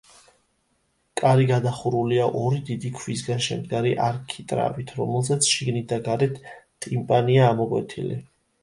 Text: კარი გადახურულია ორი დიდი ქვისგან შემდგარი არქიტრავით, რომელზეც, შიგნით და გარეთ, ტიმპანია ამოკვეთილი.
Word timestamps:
კარი 1.21 1.43
გადახურულია 1.51 2.25
ორი 2.39 2.63
დიდი 2.71 2.91
ქვისგან 3.01 3.45
შემდგარი 3.49 3.93
არქიტრავით, 4.07 4.95
რომელზეც, 5.03 5.53
შიგნით 5.55 5.89
და 5.95 6.05
გარეთ, 6.11 6.43
ტიმპანია 6.89 7.47
ამოკვეთილი. 7.55 8.25